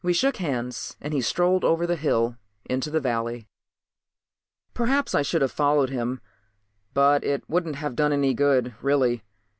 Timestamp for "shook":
0.13-0.37